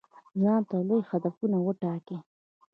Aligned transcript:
ځانته 0.41 0.77
لوی 0.87 1.01
هدفونه 1.09 1.57
وټاکئ. 1.61 2.17